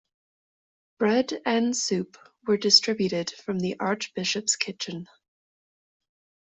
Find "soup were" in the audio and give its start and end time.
1.77-2.57